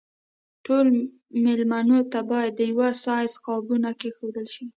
ټولو 0.65 0.91
مېلمنو 1.43 1.99
ته 2.11 2.19
باید 2.29 2.51
د 2.55 2.61
یوه 2.71 2.89
سایز 3.05 3.33
قابونه 3.47 3.89
کېښودل 3.99 4.45
شي. 4.53 4.65